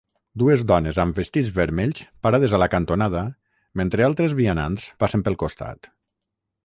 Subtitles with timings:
[0.41, 3.21] Dues dones amb vestits vermells parades a la cantonada
[3.83, 5.93] mentre altres vianants passen pel costat.